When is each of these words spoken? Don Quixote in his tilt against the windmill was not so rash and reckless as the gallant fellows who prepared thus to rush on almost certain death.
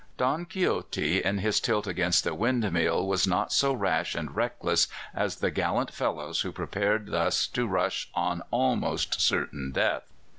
Don 0.17 0.45
Quixote 0.47 1.23
in 1.23 1.37
his 1.37 1.59
tilt 1.59 1.85
against 1.85 2.23
the 2.23 2.33
windmill 2.33 3.05
was 3.05 3.27
not 3.27 3.53
so 3.53 3.71
rash 3.71 4.15
and 4.15 4.35
reckless 4.35 4.87
as 5.13 5.35
the 5.35 5.51
gallant 5.51 5.93
fellows 5.93 6.41
who 6.41 6.51
prepared 6.51 7.11
thus 7.11 7.45
to 7.49 7.67
rush 7.67 8.09
on 8.15 8.41
almost 8.51 9.21
certain 9.21 9.71
death. 9.71 10.11